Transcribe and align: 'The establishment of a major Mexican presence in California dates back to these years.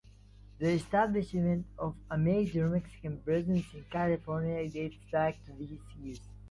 'The 0.57 0.71
establishment 0.71 1.63
of 1.77 1.95
a 2.09 2.17
major 2.17 2.67
Mexican 2.67 3.19
presence 3.19 3.71
in 3.75 3.85
California 3.91 4.67
dates 4.67 4.97
back 5.11 5.35
to 5.45 5.53
these 5.53 5.77
years. 6.01 6.19